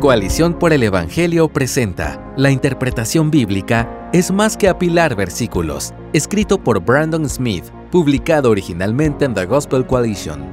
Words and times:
Coalición 0.00 0.56
por 0.56 0.72
el 0.72 0.84
Evangelio 0.84 1.48
presenta 1.48 2.32
La 2.36 2.52
interpretación 2.52 3.32
bíblica 3.32 4.08
es 4.12 4.30
más 4.30 4.56
que 4.56 4.68
apilar 4.68 5.16
versículos, 5.16 5.92
escrito 6.12 6.62
por 6.62 6.80
Brandon 6.84 7.28
Smith, 7.28 7.64
publicado 7.90 8.48
originalmente 8.48 9.24
en 9.24 9.34
The 9.34 9.46
Gospel 9.46 9.84
Coalition. 9.84 10.46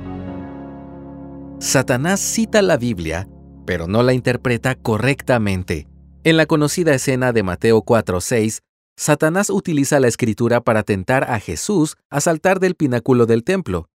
Satanás 1.60 2.22
cita 2.22 2.64
la 2.64 2.78
Biblia, 2.78 3.30
pero 3.68 3.88
no 3.88 4.02
la 4.02 4.14
interpreta 4.14 4.74
correctamente. 4.74 5.88
En 6.24 6.38
la 6.38 6.48
conocida 6.48 6.96
escena 6.96 7.32
de 7.32 7.44
Mateo 7.44 7.84
4:6, 7.84 8.62
Satanás 8.98 9.52
utiliza 9.52 10.00
la 10.00 10.08
escritura 10.08 10.62
para 10.62 10.82
tentar 10.82 11.30
a 11.30 11.40
Jesús 11.40 11.98
a 12.10 12.20
saltar 12.20 12.60
del 12.60 12.74
pináculo 12.74 13.28
del 13.28 13.44
templo. 13.44 13.90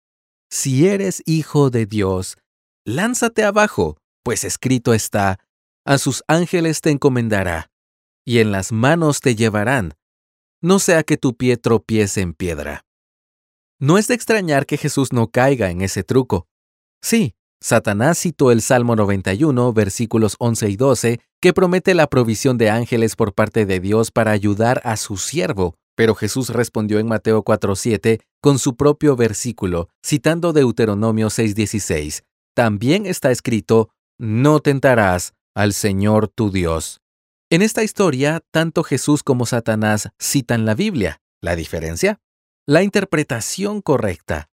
Si 0.52 0.88
eres 0.88 1.24
hijo 1.26 1.72
de 1.72 1.88
Dios, 1.88 2.38
lánzate 2.86 3.44
abajo, 3.44 3.98
pues 4.24 4.44
escrito 4.44 4.94
está, 4.94 5.40
a 5.86 5.98
sus 5.98 6.24
ángeles 6.28 6.82
te 6.82 6.92
encomendará, 6.92 7.72
y 8.26 8.40
en 8.40 8.52
las 8.52 8.72
manos 8.72 9.22
te 9.22 9.36
llevarán, 9.36 9.96
no 10.62 10.80
sea 10.80 11.04
que 11.04 11.18
tu 11.18 11.36
pie 11.36 11.58
tropiece 11.58 12.22
en 12.22 12.34
piedra. 12.34 12.86
No 13.80 13.98
es 13.98 14.08
de 14.08 14.16
extrañar 14.16 14.66
que 14.66 14.78
Jesús 14.78 15.14
no 15.14 15.32
caiga 15.32 15.72
en 15.72 15.82
ese 15.82 16.04
truco. 16.04 16.48
Sí, 17.02 17.34
Satanás 17.62 18.18
citó 18.20 18.52
el 18.52 18.62
Salmo 18.62 18.96
91, 18.96 19.74
versículos 19.74 20.36
11 20.40 20.70
y 20.70 20.76
12, 20.76 21.20
que 21.42 21.54
promete 21.54 21.94
la 21.94 22.08
provisión 22.08 22.58
de 22.58 22.70
ángeles 22.70 23.16
por 23.16 23.34
parte 23.34 23.66
de 23.66 23.80
Dios 23.80 24.12
para 24.12 24.32
ayudar 24.32 24.82
a 24.84 24.98
su 24.98 25.18
siervo, 25.18 25.76
pero 25.96 26.16
Jesús 26.16 26.50
respondió 26.50 27.00
en 27.00 27.08
Mateo 27.08 27.44
4:7 27.44 28.22
con 28.42 28.60
su 28.60 28.76
propio 28.76 29.16
versículo, 29.16 29.90
citando 30.06 30.54
Deuteronomio 30.54 31.30
6:16. 31.30 32.24
También 32.54 33.06
está 33.06 33.32
escrito, 33.32 33.90
no 34.20 34.60
tentarás 34.60 35.34
al 35.56 35.74
Señor 35.74 36.28
tu 36.28 36.52
Dios. 36.52 37.02
En 37.50 37.62
esta 37.62 37.84
historia, 37.84 38.42
tanto 38.52 38.84
Jesús 38.84 39.24
como 39.24 39.46
Satanás 39.46 40.10
citan 40.22 40.66
la 40.66 40.76
Biblia. 40.76 41.22
¿La 41.42 41.56
diferencia? 41.56 42.20
La 42.68 42.84
interpretación 42.84 43.82
correcta. 43.82 44.50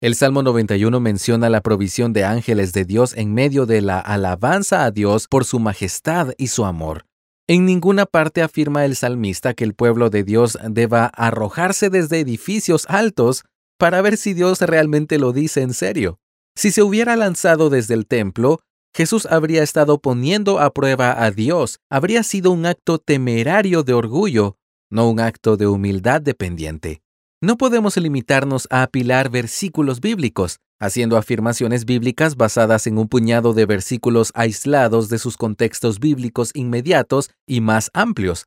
El 0.00 0.14
Salmo 0.14 0.42
91 0.42 0.98
menciona 0.98 1.50
la 1.50 1.60
provisión 1.60 2.14
de 2.14 2.24
ángeles 2.24 2.72
de 2.72 2.86
Dios 2.86 3.14
en 3.14 3.34
medio 3.34 3.66
de 3.66 3.82
la 3.82 4.00
alabanza 4.00 4.84
a 4.84 4.90
Dios 4.90 5.28
por 5.28 5.44
su 5.44 5.60
majestad 5.60 6.32
y 6.38 6.46
su 6.48 6.64
amor. 6.64 7.04
En 7.46 7.66
ninguna 7.66 8.06
parte 8.06 8.42
afirma 8.42 8.86
el 8.86 8.96
salmista 8.96 9.52
que 9.52 9.64
el 9.64 9.74
pueblo 9.74 10.08
de 10.08 10.24
Dios 10.24 10.56
deba 10.68 11.06
arrojarse 11.06 11.90
desde 11.90 12.20
edificios 12.20 12.86
altos 12.88 13.44
para 13.76 14.00
ver 14.00 14.16
si 14.16 14.32
Dios 14.32 14.60
realmente 14.62 15.18
lo 15.18 15.32
dice 15.32 15.60
en 15.60 15.74
serio. 15.74 16.18
Si 16.56 16.70
se 16.70 16.82
hubiera 16.82 17.16
lanzado 17.16 17.68
desde 17.68 17.94
el 17.94 18.06
templo, 18.06 18.60
Jesús 18.94 19.26
habría 19.26 19.62
estado 19.62 19.98
poniendo 19.98 20.58
a 20.58 20.72
prueba 20.72 21.22
a 21.22 21.30
Dios, 21.30 21.78
habría 21.88 22.22
sido 22.22 22.50
un 22.50 22.66
acto 22.66 22.98
temerario 22.98 23.82
de 23.82 23.94
orgullo, 23.94 24.56
no 24.90 25.08
un 25.08 25.20
acto 25.20 25.56
de 25.56 25.66
humildad 25.66 26.20
dependiente. 26.20 27.02
No 27.40 27.56
podemos 27.56 27.96
limitarnos 27.96 28.66
a 28.70 28.82
apilar 28.82 29.30
versículos 29.30 30.00
bíblicos, 30.00 30.58
haciendo 30.80 31.16
afirmaciones 31.16 31.84
bíblicas 31.84 32.36
basadas 32.36 32.86
en 32.86 32.98
un 32.98 33.08
puñado 33.08 33.54
de 33.54 33.64
versículos 33.64 34.32
aislados 34.34 35.08
de 35.08 35.18
sus 35.18 35.36
contextos 35.36 36.00
bíblicos 36.00 36.50
inmediatos 36.54 37.30
y 37.46 37.60
más 37.60 37.90
amplios. 37.94 38.46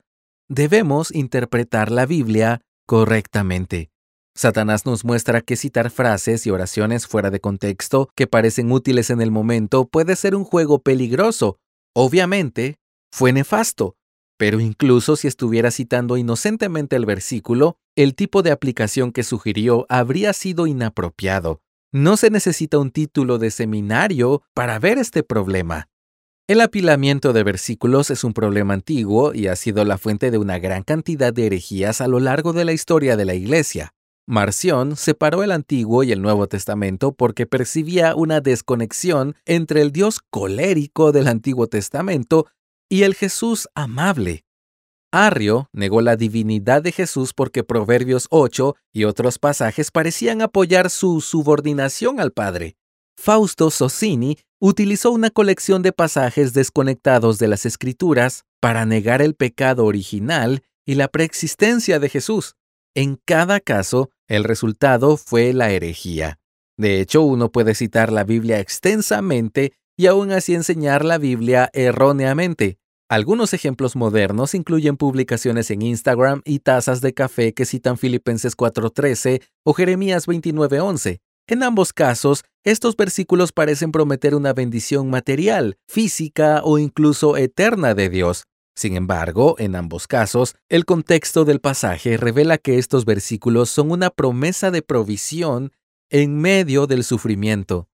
Debemos 0.49 1.14
interpretar 1.14 1.89
la 1.89 2.05
Biblia 2.05 2.61
correctamente. 2.86 3.92
Satanás 4.36 4.86
nos 4.88 5.06
muestra 5.06 5.42
que 5.42 5.56
citar 5.56 5.92
frases 5.92 6.48
y 6.48 6.50
oraciones 6.50 7.06
fuera 7.06 7.30
de 7.30 7.39
contexto 7.39 8.09
que 8.16 8.26
parecen 8.26 8.72
útiles 8.72 9.12
en 9.12 9.22
el 9.22 9.30
momento 9.30 9.86
puede 9.86 10.16
ser 10.16 10.36
un 10.36 10.44
juego 10.44 10.80
peligroso. 10.80 11.59
Obviamente, 11.94 12.78
fue 13.11 13.31
nefasto, 13.31 13.95
pero 14.38 14.59
incluso 14.59 15.16
si 15.16 15.28
estuviera 15.28 15.70
citando 15.70 16.17
inocentemente 16.17 16.95
el 16.95 17.06
versículo, 17.06 17.78
el 17.95 18.16
tipo 18.16 18.42
de 18.42 18.50
aplicación 18.50 19.11
que 19.11 19.23
sugirió 19.23 19.86
habría 19.88 20.33
sido 20.33 20.66
inapropiado. 20.66 21.61
No 21.92 22.17
se 22.17 22.32
necesita 22.32 22.80
un 22.80 22.89
título 22.89 23.38
de 23.38 23.52
seminario 23.52 24.42
para 24.55 24.80
ver 24.80 24.98
este 24.98 25.22
problema. 25.22 25.89
El 26.48 26.60
apilamiento 26.60 27.33
de 27.33 27.43
versículos 27.43 28.10
es 28.10 28.23
un 28.23 28.33
problema 28.33 28.73
antiguo 28.73 29.36
y 29.36 29.45
ha 29.45 29.55
sido 29.55 29.86
la 29.86 29.99
fuente 29.99 30.32
de 30.32 30.39
una 30.39 30.58
gran 30.58 30.82
cantidad 30.82 31.32
de 31.32 31.45
herejías 31.45 32.02
a 32.02 32.08
lo 32.08 32.20
largo 32.20 32.52
de 32.52 32.66
la 32.66 32.73
historia 32.73 33.16
de 33.16 33.26
la 33.26 33.36
Iglesia. 33.36 33.93
Marción 34.26 34.95
separó 34.95 35.44
el 35.44 35.52
Antiguo 35.52 36.04
y 36.04 36.14
el 36.14 36.22
Nuevo 36.22 36.48
Testamento 36.48 37.11
porque 37.11 37.45
percibía 37.45 38.16
una 38.16 38.39
desconexión 38.39 39.36
entre 39.45 39.82
el 39.82 39.92
Dios 39.92 40.20
colérico 40.30 41.11
del 41.11 41.28
Antiguo 41.28 41.67
Testamento 41.67 42.48
y 42.89 43.04
el 43.04 43.16
Jesús 43.16 43.67
amable. 43.76 44.45
Arrio 45.11 45.70
negó 45.73 46.02
la 46.02 46.16
divinidad 46.16 46.82
de 46.82 46.92
Jesús 46.92 47.34
porque 47.34 47.64
Proverbios 47.64 48.28
8 48.30 48.76
y 48.94 49.04
otros 49.04 49.39
pasajes 49.39 49.92
parecían 49.92 50.42
apoyar 50.42 50.90
su 50.90 51.20
subordinación 51.20 52.20
al 52.20 52.32
Padre. 52.32 52.78
Fausto 53.17 53.70
Socini 53.70 54.38
utilizó 54.60 55.11
una 55.11 55.30
colección 55.30 55.82
de 55.82 55.92
pasajes 55.92 56.54
desconectados 56.54 57.40
de 57.40 57.48
las 57.48 57.66
Escrituras 57.66 58.45
para 58.60 58.86
negar 58.86 59.22
el 59.22 59.36
pecado 59.36 59.86
original 59.86 60.64
y 60.86 60.95
la 60.95 61.10
preexistencia 61.10 62.00
de 62.00 62.10
Jesús. 62.10 62.55
En 62.95 63.20
cada 63.26 63.59
caso, 63.59 64.11
el 64.27 64.43
resultado 64.43 65.17
fue 65.17 65.52
la 65.54 65.71
herejía. 65.71 66.39
De 66.77 67.02
hecho, 67.02 67.23
uno 67.23 67.52
puede 67.52 67.73
citar 67.73 68.11
la 68.11 68.23
Biblia 68.23 68.59
extensamente 68.59 69.73
y 69.98 70.05
aún 70.08 70.31
así 70.31 70.54
enseñar 70.54 71.04
la 71.04 71.17
Biblia 71.17 71.70
erróneamente. 71.73 72.77
Algunos 73.09 73.54
ejemplos 73.54 73.95
modernos 73.95 74.54
incluyen 74.54 74.98
publicaciones 74.98 75.71
en 75.71 75.81
Instagram 75.81 76.42
y 76.45 76.59
tazas 76.59 77.02
de 77.02 77.14
café 77.14 77.54
que 77.54 77.65
citan 77.65 77.98
Filipenses 77.98 78.55
4:13 78.55 79.42
o 79.64 79.73
Jeremías 79.73 80.27
29:11. 80.27 81.20
En 81.48 81.64
ambos 81.64 81.93
casos, 81.93 82.43
estos 82.64 82.95
versículos 82.95 83.52
parecen 83.52 83.92
prometer 83.92 84.36
una 84.36 84.54
bendición 84.54 85.10
material, 85.10 85.77
física 85.87 86.61
o 86.64 86.77
incluso 86.77 87.37
eterna 87.37 87.93
de 87.93 88.10
Dios. 88.10 88.45
Sin 88.76 88.95
embargo, 88.95 89.56
en 89.60 89.76
ambos 89.76 90.08
casos, 90.08 90.56
el 90.70 90.86
contexto 90.86 91.45
del 91.45 91.60
pasaje 91.60 92.17
revela 92.17 92.58
que 92.58 92.80
estos 92.80 93.06
versículos 93.06 93.70
son 93.70 93.92
una 93.92 94.10
promesa 94.10 94.72
de 94.72 94.82
provisión 94.82 95.72
en 96.10 96.39
medio 96.39 96.88
del 96.88 97.04
sufrimiento. 97.04 97.88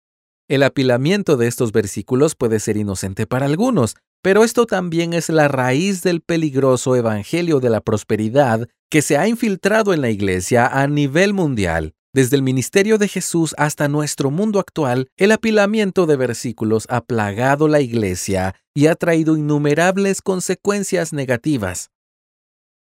El 0.47 0.63
apilamiento 0.63 1.37
de 1.37 1.47
estos 1.47 1.71
versículos 1.71 2.35
puede 2.35 2.59
ser 2.59 2.77
inocente 2.77 3.27
para 3.27 3.45
algunos, 3.45 3.95
pero 4.21 4.43
esto 4.43 4.65
también 4.65 5.13
es 5.13 5.29
la 5.29 5.47
raíz 5.47 6.01
del 6.01 6.21
peligroso 6.21 6.95
Evangelio 6.95 7.59
de 7.59 7.69
la 7.69 7.81
Prosperidad 7.81 8.67
que 8.89 9.01
se 9.01 9.17
ha 9.17 9.27
infiltrado 9.27 9.93
en 9.93 10.01
la 10.01 10.09
Iglesia 10.09 10.67
a 10.67 10.87
nivel 10.87 11.33
mundial. 11.33 11.93
Desde 12.11 12.35
el 12.35 12.41
ministerio 12.41 12.97
de 12.97 13.07
Jesús 13.07 13.53
hasta 13.59 13.87
nuestro 13.87 14.31
mundo 14.31 14.59
actual, 14.59 15.11
el 15.15 15.31
apilamiento 15.31 16.07
de 16.07 16.15
versículos 16.15 16.87
ha 16.89 17.01
plagado 17.01 17.67
la 17.67 17.81
Iglesia 17.81 18.55
y 18.73 18.87
ha 18.87 18.95
traído 18.95 19.37
innumerables 19.37 20.23
consecuencias 20.23 21.13
negativas. 21.13 21.91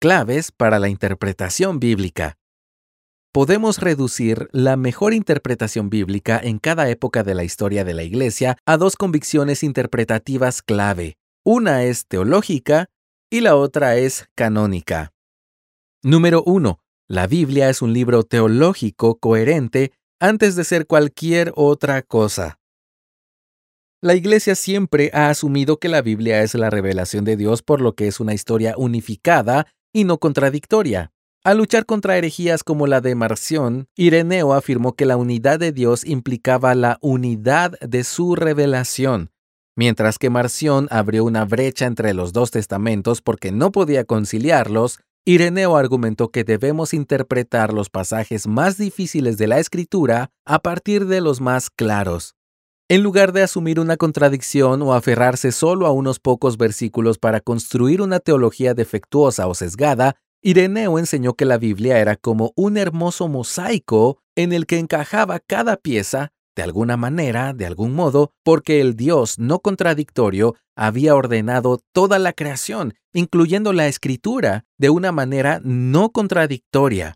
Claves 0.00 0.50
para 0.50 0.78
la 0.78 0.88
interpretación 0.88 1.78
bíblica. 1.78 2.38
Podemos 3.30 3.80
reducir 3.80 4.48
la 4.52 4.78
mejor 4.78 5.12
interpretación 5.12 5.90
bíblica 5.90 6.40
en 6.42 6.58
cada 6.58 6.88
época 6.88 7.22
de 7.22 7.34
la 7.34 7.44
historia 7.44 7.84
de 7.84 7.92
la 7.92 8.04
Iglesia 8.04 8.56
a 8.64 8.78
dos 8.78 8.96
convicciones 8.96 9.62
interpretativas 9.62 10.62
clave. 10.62 11.18
Una 11.44 11.84
es 11.84 12.06
teológica 12.06 12.86
y 13.28 13.42
la 13.42 13.56
otra 13.56 13.96
es 13.96 14.26
canónica. 14.34 15.12
Número 16.02 16.42
1. 16.44 16.80
La 17.10 17.26
Biblia 17.26 17.70
es 17.70 17.80
un 17.80 17.94
libro 17.94 18.22
teológico 18.22 19.18
coherente 19.18 19.92
antes 20.20 20.56
de 20.56 20.64
ser 20.64 20.86
cualquier 20.86 21.54
otra 21.56 22.02
cosa. 22.02 22.60
La 24.02 24.14
Iglesia 24.14 24.54
siempre 24.54 25.10
ha 25.14 25.30
asumido 25.30 25.78
que 25.78 25.88
la 25.88 26.02
Biblia 26.02 26.42
es 26.42 26.54
la 26.54 26.68
revelación 26.68 27.24
de 27.24 27.38
Dios 27.38 27.62
por 27.62 27.80
lo 27.80 27.94
que 27.94 28.08
es 28.08 28.20
una 28.20 28.34
historia 28.34 28.74
unificada 28.76 29.66
y 29.90 30.04
no 30.04 30.18
contradictoria. 30.18 31.10
Al 31.44 31.56
luchar 31.56 31.86
contra 31.86 32.18
herejías 32.18 32.62
como 32.62 32.86
la 32.86 33.00
de 33.00 33.14
Marción, 33.14 33.88
Ireneo 33.96 34.52
afirmó 34.52 34.94
que 34.94 35.06
la 35.06 35.16
unidad 35.16 35.58
de 35.58 35.72
Dios 35.72 36.04
implicaba 36.04 36.74
la 36.74 36.98
unidad 37.00 37.78
de 37.80 38.04
su 38.04 38.34
revelación, 38.34 39.30
Mientras 39.78 40.18
que 40.18 40.28
Marción 40.28 40.88
abrió 40.90 41.24
una 41.24 41.44
brecha 41.44 41.86
entre 41.86 42.12
los 42.12 42.32
dos 42.32 42.50
testamentos 42.50 43.22
porque 43.22 43.52
no 43.52 43.70
podía 43.70 44.02
conciliarlos, 44.02 44.98
Ireneo 45.28 45.76
argumentó 45.76 46.30
que 46.30 46.42
debemos 46.42 46.94
interpretar 46.94 47.74
los 47.74 47.90
pasajes 47.90 48.46
más 48.46 48.78
difíciles 48.78 49.36
de 49.36 49.46
la 49.46 49.58
escritura 49.58 50.30
a 50.46 50.60
partir 50.60 51.04
de 51.04 51.20
los 51.20 51.42
más 51.42 51.68
claros. 51.68 52.34
En 52.88 53.02
lugar 53.02 53.32
de 53.32 53.42
asumir 53.42 53.78
una 53.78 53.98
contradicción 53.98 54.80
o 54.80 54.94
aferrarse 54.94 55.52
solo 55.52 55.86
a 55.86 55.92
unos 55.92 56.18
pocos 56.18 56.56
versículos 56.56 57.18
para 57.18 57.42
construir 57.42 58.00
una 58.00 58.20
teología 58.20 58.72
defectuosa 58.72 59.48
o 59.48 59.54
sesgada, 59.54 60.16
Ireneo 60.40 60.98
enseñó 60.98 61.34
que 61.34 61.44
la 61.44 61.58
Biblia 61.58 61.98
era 61.98 62.16
como 62.16 62.54
un 62.56 62.78
hermoso 62.78 63.28
mosaico 63.28 64.22
en 64.34 64.54
el 64.54 64.64
que 64.64 64.78
encajaba 64.78 65.40
cada 65.40 65.76
pieza 65.76 66.32
de 66.58 66.64
alguna 66.64 66.96
manera, 66.96 67.52
de 67.52 67.66
algún 67.66 67.94
modo, 67.94 68.32
porque 68.42 68.80
el 68.80 68.96
Dios 68.96 69.38
no 69.38 69.60
contradictorio 69.60 70.56
había 70.74 71.14
ordenado 71.14 71.80
toda 71.92 72.18
la 72.18 72.32
creación, 72.32 72.94
incluyendo 73.12 73.72
la 73.72 73.86
escritura, 73.86 74.64
de 74.76 74.90
una 74.90 75.12
manera 75.12 75.60
no 75.62 76.10
contradictoria. 76.10 77.14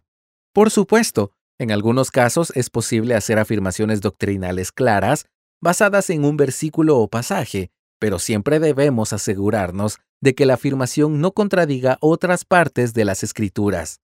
Por 0.52 0.70
supuesto, 0.70 1.32
en 1.58 1.72
algunos 1.72 2.12
casos 2.12 2.52
es 2.54 2.70
posible 2.70 3.16
hacer 3.16 3.40
afirmaciones 3.40 4.00
doctrinales 4.00 4.70
claras, 4.70 5.26
basadas 5.60 6.08
en 6.10 6.24
un 6.24 6.36
versículo 6.36 6.98
o 6.98 7.08
pasaje, 7.08 7.72
pero 7.98 8.20
siempre 8.20 8.60
debemos 8.60 9.12
asegurarnos 9.12 9.98
de 10.20 10.36
que 10.36 10.46
la 10.46 10.54
afirmación 10.54 11.20
no 11.20 11.32
contradiga 11.32 11.98
otras 12.00 12.44
partes 12.44 12.94
de 12.94 13.04
las 13.04 13.24
escrituras. 13.24 13.98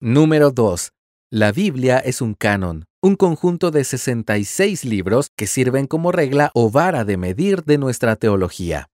Número 0.00 0.50
2. 0.50 0.90
La 1.30 1.52
Biblia 1.52 1.98
es 1.98 2.20
un 2.20 2.34
canon, 2.34 2.86
un 3.04 3.16
conjunto 3.16 3.70
de 3.70 3.84
66 3.84 4.86
libros 4.86 5.28
que 5.36 5.46
sirven 5.46 5.86
como 5.86 6.10
regla 6.10 6.50
o 6.54 6.70
vara 6.70 7.04
de 7.04 7.18
medir 7.18 7.62
de 7.64 7.76
nuestra 7.76 8.16
teología. 8.16 8.88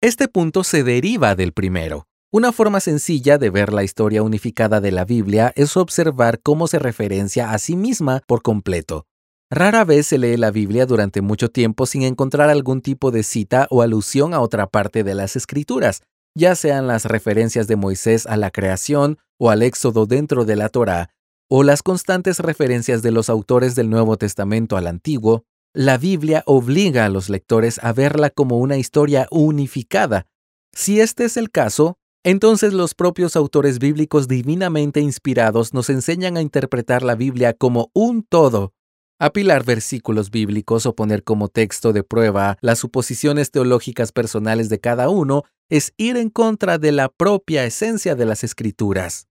Este 0.00 0.28
punto 0.28 0.64
se 0.64 0.82
deriva 0.82 1.34
del 1.34 1.52
primero. 1.52 2.06
Una 2.32 2.52
forma 2.52 2.80
sencilla 2.80 3.36
de 3.36 3.50
ver 3.50 3.70
la 3.70 3.84
historia 3.84 4.22
unificada 4.22 4.80
de 4.80 4.92
la 4.92 5.04
Biblia 5.04 5.52
es 5.56 5.76
observar 5.76 6.40
cómo 6.40 6.68
se 6.68 6.78
referencia 6.78 7.50
a 7.50 7.58
sí 7.58 7.76
misma 7.76 8.22
por 8.26 8.40
completo. 8.40 9.04
Rara 9.50 9.84
vez 9.84 10.06
se 10.06 10.16
lee 10.16 10.38
la 10.38 10.50
Biblia 10.50 10.86
durante 10.86 11.20
mucho 11.20 11.50
tiempo 11.50 11.84
sin 11.84 12.04
encontrar 12.04 12.48
algún 12.48 12.80
tipo 12.80 13.10
de 13.10 13.24
cita 13.24 13.66
o 13.68 13.82
alusión 13.82 14.32
a 14.32 14.40
otra 14.40 14.68
parte 14.68 15.04
de 15.04 15.14
las 15.14 15.36
Escrituras, 15.36 16.00
ya 16.34 16.54
sean 16.54 16.86
las 16.86 17.04
referencias 17.04 17.66
de 17.66 17.76
Moisés 17.76 18.24
a 18.24 18.38
la 18.38 18.50
creación 18.50 19.18
o 19.38 19.50
al 19.50 19.60
éxodo 19.60 20.06
dentro 20.06 20.46
de 20.46 20.56
la 20.56 20.70
Torá, 20.70 21.10
o 21.54 21.64
las 21.64 21.82
constantes 21.82 22.38
referencias 22.38 23.02
de 23.02 23.10
los 23.10 23.28
autores 23.28 23.74
del 23.74 23.90
Nuevo 23.90 24.16
Testamento 24.16 24.78
al 24.78 24.86
Antiguo, 24.86 25.44
la 25.74 25.98
Biblia 25.98 26.42
obliga 26.46 27.04
a 27.04 27.10
los 27.10 27.28
lectores 27.28 27.78
a 27.84 27.92
verla 27.92 28.30
como 28.30 28.56
una 28.56 28.78
historia 28.78 29.26
unificada. 29.30 30.26
Si 30.72 30.98
este 30.98 31.26
es 31.26 31.36
el 31.36 31.50
caso, 31.50 31.98
entonces 32.24 32.72
los 32.72 32.94
propios 32.94 33.36
autores 33.36 33.80
bíblicos 33.80 34.28
divinamente 34.28 35.00
inspirados 35.00 35.74
nos 35.74 35.90
enseñan 35.90 36.38
a 36.38 36.40
interpretar 36.40 37.02
la 37.02 37.16
Biblia 37.16 37.52
como 37.52 37.90
un 37.92 38.22
todo, 38.22 38.72
Apilar 39.18 39.62
versículos 39.62 40.30
bíblicos 40.30 40.86
o 40.86 40.96
poner 40.96 41.22
como 41.22 41.48
texto 41.48 41.92
de 41.92 42.02
prueba 42.02 42.56
las 42.62 42.78
suposiciones 42.78 43.50
teológicas 43.50 44.10
personales 44.10 44.70
de 44.70 44.80
cada 44.80 45.10
uno 45.10 45.44
es 45.68 45.92
ir 45.98 46.16
en 46.16 46.30
contra 46.30 46.78
de 46.78 46.92
la 46.92 47.10
propia 47.10 47.64
esencia 47.66 48.14
de 48.16 48.24
las 48.24 48.42
escrituras. 48.42 49.28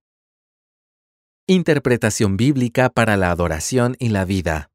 Interpretación 1.48 2.38
bíblica 2.38 2.90
para 2.90 3.18
la 3.18 3.32
adoración 3.32 3.96
y 4.00 4.10
la 4.10 4.26
vida. 4.26 4.70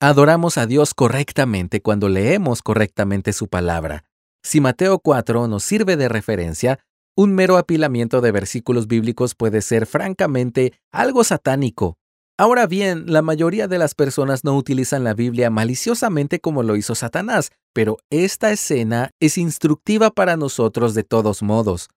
Adoramos 0.00 0.56
a 0.56 0.66
Dios 0.66 0.94
correctamente 0.94 1.82
cuando 1.82 2.08
leemos 2.08 2.62
correctamente 2.62 3.32
su 3.32 3.48
palabra. 3.48 4.04
Si 4.42 4.60
Mateo 4.60 4.98
4 4.98 5.48
nos 5.48 5.64
sirve 5.64 5.96
de 5.96 6.08
referencia, 6.08 6.78
un 7.16 7.34
mero 7.34 7.58
apilamiento 7.58 8.20
de 8.20 8.32
versículos 8.32 8.86
bíblicos 8.86 9.34
puede 9.34 9.62
ser 9.62 9.86
francamente 9.86 10.72
algo 10.92 11.24
satánico 11.24 11.98
Ahora 12.40 12.66
bien, 12.66 13.04
la 13.06 13.20
mayoría 13.20 13.68
de 13.68 13.76
las 13.76 13.94
personas 13.94 14.44
no 14.44 14.56
utilizan 14.56 15.04
la 15.04 15.12
Biblia 15.12 15.50
maliciosamente 15.50 16.40
como 16.40 16.62
lo 16.62 16.74
hizo 16.74 16.94
Satanás, 16.94 17.52
pero 17.74 17.98
esta 18.08 18.50
escena 18.50 19.10
es 19.20 19.36
instructiva 19.36 20.08
para 20.08 20.38
nosotros 20.38 20.94
de 20.94 21.04
todos 21.04 21.42
modos. 21.42 21.90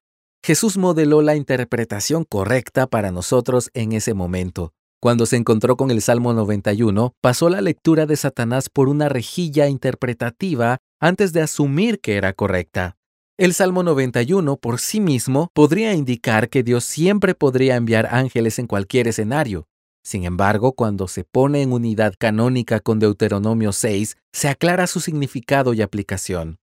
Jesús 0.45 0.77
modeló 0.77 1.21
la 1.21 1.37
interpretación 1.37 2.25
correcta 2.25 2.85
para 2.87 3.11
nosotros 3.11 3.69
en 3.73 3.93
ese 3.93 4.13
momento. 4.13 4.73
Cuando 4.99 5.25
se 5.25 5.37
encontró 5.37 5.77
con 5.77 5.89
el 5.89 6.01
Salmo 6.01 6.33
91, 6.33 7.13
pasó 7.21 7.49
la 7.49 7.61
lectura 7.61 8.05
de 8.05 8.17
Satanás 8.17 8.69
por 8.69 8.89
una 8.89 9.07
rejilla 9.07 9.69
interpretativa 9.69 10.79
antes 10.99 11.31
de 11.31 11.41
asumir 11.41 12.01
que 12.01 12.17
era 12.17 12.33
correcta. 12.33 12.97
El 13.37 13.53
Salmo 13.53 13.83
91 13.83 14.57
por 14.57 14.81
sí 14.81 14.99
mismo 14.99 15.49
podría 15.53 15.93
indicar 15.93 16.49
que 16.49 16.61
Dios 16.61 16.83
siempre 16.83 17.35
podría 17.35 17.77
enviar 17.77 18.09
ángeles 18.11 18.59
en 18.59 18.67
cualquier 18.67 19.07
escenario, 19.07 19.65
sin 20.05 20.25
embargo, 20.25 20.73
cuando 20.73 21.07
se 21.07 21.23
pone 21.23 21.61
en 21.61 21.71
unidad 21.71 22.13
canónica 22.19 22.81
con 22.81 22.99
Deuteronomio 22.99 23.71
6, 23.71 24.17
se 24.33 24.49
aclara 24.49 24.85
su 24.85 24.99
significado 24.99 25.73
y 25.73 25.81
aplicación. 25.81 26.57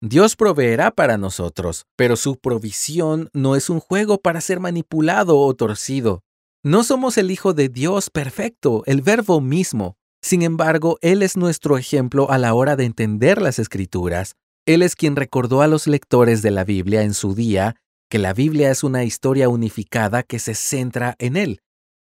Dios 0.00 0.36
proveerá 0.36 0.92
para 0.92 1.18
nosotros, 1.18 1.86
pero 1.96 2.14
su 2.14 2.36
provisión 2.36 3.30
no 3.32 3.56
es 3.56 3.68
un 3.68 3.80
juego 3.80 4.18
para 4.18 4.40
ser 4.40 4.60
manipulado 4.60 5.36
o 5.38 5.52
torcido. 5.54 6.22
No 6.62 6.84
somos 6.84 7.18
el 7.18 7.32
Hijo 7.32 7.52
de 7.52 7.68
Dios 7.68 8.08
perfecto, 8.08 8.84
el 8.86 9.02
Verbo 9.02 9.40
mismo. 9.40 9.96
Sin 10.22 10.42
embargo, 10.42 10.98
Él 11.00 11.24
es 11.24 11.36
nuestro 11.36 11.78
ejemplo 11.78 12.30
a 12.30 12.38
la 12.38 12.54
hora 12.54 12.76
de 12.76 12.84
entender 12.84 13.42
las 13.42 13.58
Escrituras. 13.58 14.36
Él 14.66 14.82
es 14.82 14.94
quien 14.94 15.16
recordó 15.16 15.62
a 15.62 15.66
los 15.66 15.88
lectores 15.88 16.42
de 16.42 16.52
la 16.52 16.62
Biblia 16.62 17.02
en 17.02 17.14
su 17.14 17.34
día 17.34 17.74
que 18.08 18.20
la 18.20 18.32
Biblia 18.34 18.70
es 18.70 18.84
una 18.84 19.02
historia 19.02 19.48
unificada 19.48 20.22
que 20.22 20.38
se 20.38 20.54
centra 20.54 21.16
en 21.18 21.36
Él, 21.36 21.60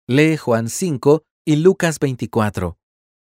Lee 0.08 0.36
Juan 0.36 0.68
5 0.68 1.22
y 1.46 1.56
Lucas 1.56 2.00
24. 2.00 2.76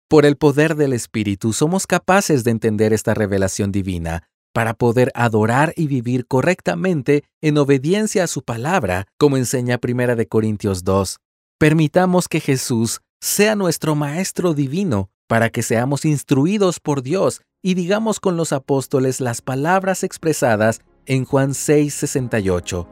Por 0.09 0.25
el 0.25 0.37
poder 0.37 0.75
del 0.75 0.93
Espíritu 0.93 1.53
somos 1.53 1.85
capaces 1.85 2.43
de 2.43 2.51
entender 2.51 2.93
esta 2.93 3.13
revelación 3.13 3.71
divina 3.71 4.27
para 4.55 4.73
poder 4.73 5.11
adorar 5.13 5.73
y 5.75 5.85
vivir 5.87 6.25
correctamente 6.25 7.25
en 7.41 7.59
obediencia 7.59 8.23
a 8.23 8.27
su 8.27 8.41
palabra, 8.41 9.05
como 9.19 9.35
enseña 9.35 9.79
1 9.85 10.15
de 10.15 10.27
Corintios 10.27 10.85
2. 10.85 11.19
Permitamos 11.59 12.27
que 12.27 12.39
Jesús 12.39 13.01
sea 13.19 13.55
nuestro 13.55 13.93
Maestro 13.93 14.53
divino 14.53 15.09
para 15.27 15.49
que 15.49 15.61
seamos 15.61 16.05
instruidos 16.05 16.79
por 16.79 17.03
Dios 17.03 17.41
y 17.61 17.73
digamos 17.73 18.21
con 18.21 18.37
los 18.37 18.53
apóstoles 18.53 19.19
las 19.19 19.41
palabras 19.41 20.03
expresadas 20.03 20.79
en 21.05 21.25
Juan 21.25 21.51
6:68. 21.51 22.87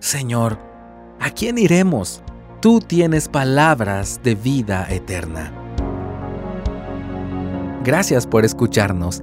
Señor, 0.00 0.58
¿a 1.20 1.30
quién 1.30 1.58
iremos? 1.58 2.24
tú 2.64 2.80
tienes 2.80 3.28
palabras 3.28 4.20
de 4.24 4.34
vida 4.34 4.86
eterna. 4.88 5.52
Gracias 7.84 8.26
por 8.26 8.46
escucharnos. 8.46 9.22